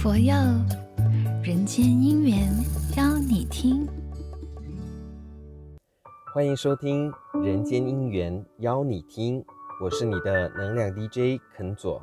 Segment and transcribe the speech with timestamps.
[0.00, 0.32] 佛佑
[1.42, 2.48] 人间姻缘
[2.96, 3.84] 邀你听，
[6.32, 7.10] 欢迎收听
[7.42, 9.42] 《人间姻缘邀你听》，
[9.82, 12.00] 我是你的能量 DJ 肯佐。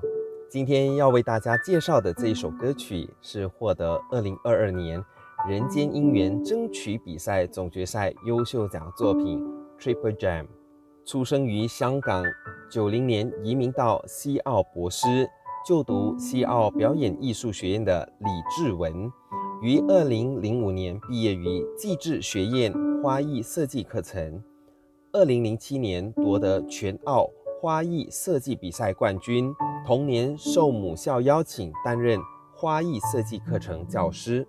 [0.49, 5.01] 今天要为大家介绍的这一首歌曲是获得二零二二年
[5.47, 9.41] 人间姻缘争取比赛总决赛优秀奖作品
[9.79, 10.43] 《Triple Jam》。
[11.05, 12.25] 出生于香港，
[12.69, 15.07] 九零年移民到西澳博斯，
[15.66, 19.12] 就读西澳表演艺术学院的李志文，
[19.64, 24.44] 于二零零五年毕业于技职学院花艺设计课程。
[25.12, 27.28] 二零零七年夺得全澳
[27.59, 29.52] 花艺设计比赛冠军，
[29.88, 32.20] 同年受母校邀请担任
[32.54, 34.48] 花艺设计课程教师。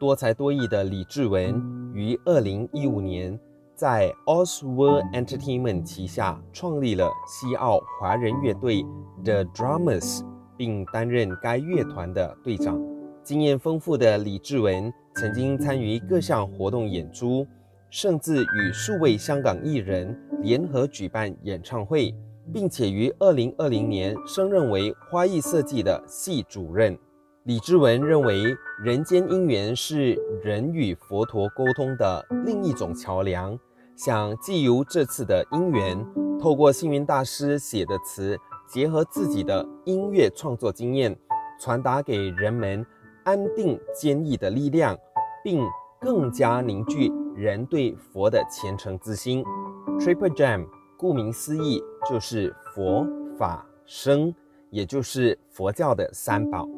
[0.00, 3.38] 多才多艺的李志文于二零一五年。
[3.76, 8.86] 在 Oswald Entertainment 旗下创立了西澳华人乐队
[9.24, 10.20] The Drummers，
[10.56, 12.80] 并担任该乐团的队长。
[13.22, 17.46] 经验丰富的李志文曾经参与各项活动演出，
[17.90, 22.14] 甚至与数位香港艺人联合举办演唱会，
[22.52, 26.98] 并且于2020年升任为花艺设计的系主任。
[27.44, 33.58] 李志文认为，人间姻缘是人与佛陀沟通的另一种桥梁。
[33.96, 36.04] 想借由这次的姻缘，
[36.40, 41.16] 透过星云大师写的词，结合自己的音乐创作经验，
[41.60, 42.84] 传达给人们
[43.24, 44.96] 安定坚毅的力量，
[45.42, 45.64] 并
[46.00, 49.44] 更加凝聚人对佛的虔诚之心。
[49.98, 50.66] Triple Jam，
[50.98, 53.06] 顾名思义，就是佛
[53.38, 54.34] 法僧，
[54.70, 56.68] 也就是佛教的三宝。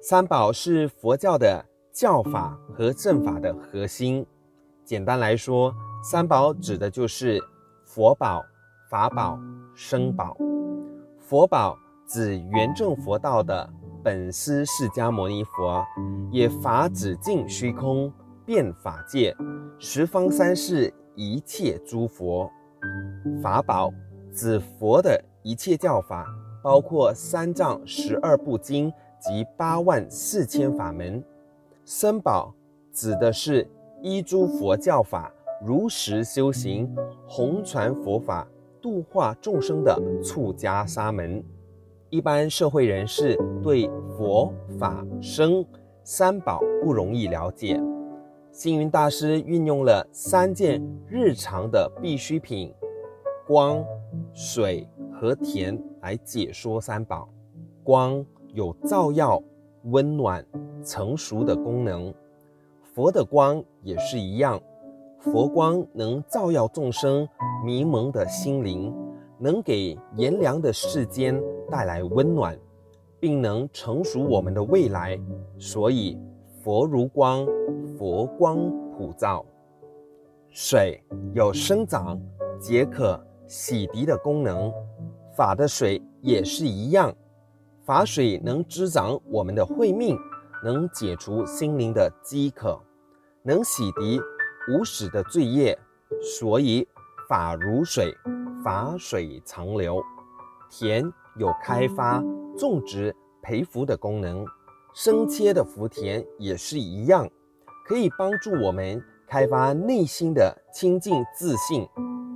[0.00, 4.24] 三宝是佛教的教法和正法的核心。
[4.84, 7.42] 简单来说，三宝指的就是
[7.84, 8.44] 佛宝、
[8.88, 9.40] 法宝、
[9.74, 10.36] 僧宝。
[11.28, 13.68] 佛宝指圆正佛道的
[14.00, 15.84] 本师释迦牟尼佛，
[16.30, 18.12] 也法指尽虚空
[18.44, 19.34] 遍法界，
[19.76, 22.48] 十方三世一切诸佛。
[23.42, 23.90] 法宝
[24.32, 26.24] 指佛的一切教法，
[26.62, 31.20] 包括三藏十二部经及八万四千法门。
[31.84, 32.54] 僧宝
[32.92, 33.68] 指的是
[34.00, 35.32] 依诸佛教法。
[35.64, 36.94] 如实修行，
[37.26, 38.46] 弘传佛法，
[38.86, 41.42] 度化众生的出家沙门。
[42.08, 45.66] 一般社会人士对佛法僧
[46.04, 47.82] 三宝不容易了解，
[48.52, 52.72] 星云大师运用了三件日常的必需品：
[53.44, 53.84] 光、
[54.32, 57.28] 水和田来解说三宝。
[57.82, 58.24] 光
[58.54, 59.42] 有照耀、
[59.86, 60.46] 温暖、
[60.84, 62.14] 成熟的功能，
[62.94, 64.62] 佛的光也是一样。
[65.18, 67.28] 佛光能照耀众生
[67.64, 68.94] 迷蒙的心灵，
[69.38, 71.40] 能给炎凉的世间
[71.70, 72.58] 带来温暖，
[73.18, 75.18] 并能成熟我们的未来。
[75.58, 76.18] 所以，
[76.62, 77.46] 佛如光，
[77.98, 78.58] 佛光
[78.92, 79.44] 普照。
[80.50, 81.02] 水
[81.34, 82.20] 有生长、
[82.58, 84.72] 解渴、洗涤的功能，
[85.36, 87.14] 法的水也是一样。
[87.84, 90.18] 法水能滋长我们的慧命，
[90.64, 92.80] 能解除心灵的饥渴，
[93.42, 94.20] 能洗涤。
[94.68, 95.78] 无始的罪业，
[96.20, 96.88] 所以
[97.28, 98.14] 法如水，
[98.62, 100.02] 法水长流。
[100.70, 101.04] 田
[101.36, 102.22] 有开发、
[102.56, 104.44] 种植、培福的功能，
[104.94, 107.28] 生切的福田也是一样，
[107.86, 111.88] 可以帮助我们开发内心的清净自信，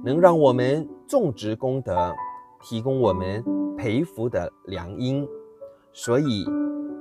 [0.05, 2.15] 能让我们种植功德，
[2.63, 3.45] 提供我们
[3.77, 5.27] 培福的良因。
[5.93, 6.45] 所以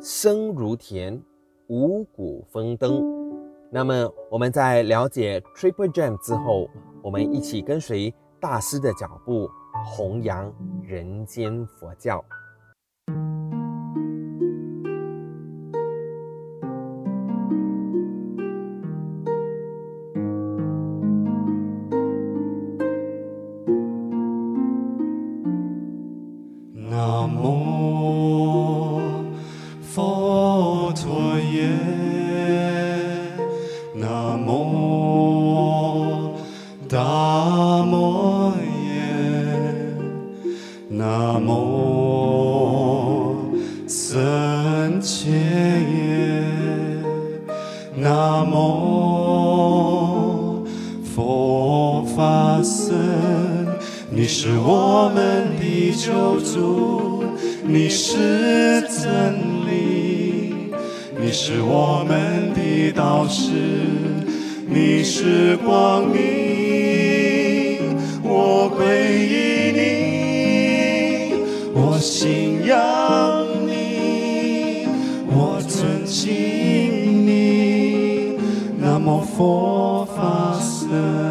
[0.01, 1.21] 生如田，
[1.67, 3.03] 五谷丰登。
[3.71, 6.67] 那么我们在了解 Triple Gem 之后，
[7.01, 9.49] 我们一起跟随大师的脚步，
[9.85, 12.23] 弘扬人间佛教。
[43.91, 46.43] 森千耶，
[47.95, 48.63] 南无
[51.03, 52.95] 佛法僧
[54.11, 57.23] 你是我们的救主，
[57.63, 59.33] 你是真
[59.65, 60.71] 理，
[61.19, 63.49] 你是我们的导师，
[64.67, 66.19] 你是光明，
[68.21, 68.83] 我皈
[69.25, 71.33] 依你，
[71.73, 72.77] 我信仰，
[79.09, 81.28] mon.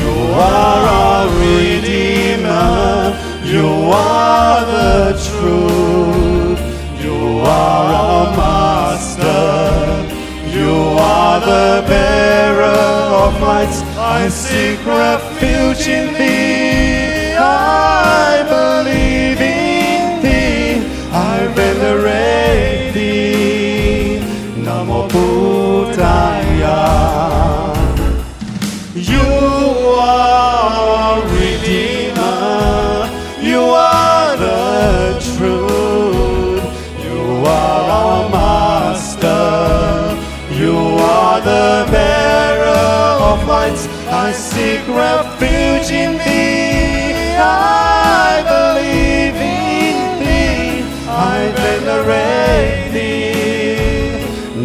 [0.00, 3.14] you are a redeemer
[3.44, 6.60] you are the truth
[7.04, 9.44] you are master
[10.56, 13.82] you are the bearer of lights.
[13.96, 16.73] I seek refuge in thee.
[17.54, 20.70] I believe in thee,
[21.12, 22.34] I venerate.
[28.96, 29.20] You
[29.98, 33.10] are Redeemer,
[33.42, 36.64] you are the truth,
[37.04, 39.34] you are our Master,
[40.54, 43.88] you are the bearer of lights.
[44.08, 45.33] I seek refuge.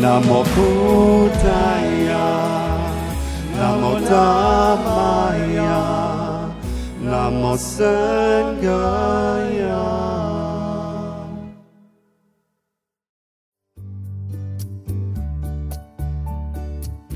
[0.01, 1.49] 那么不在
[2.05, 2.15] 呀，
[3.53, 6.49] 那么大海呀，
[7.01, 7.85] 那么深
[8.61, 8.65] 格
[9.59, 9.67] 呀。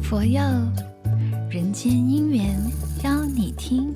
[0.01, 0.41] 佛佑，
[1.49, 2.53] 人间姻缘，
[3.03, 3.95] 邀你听。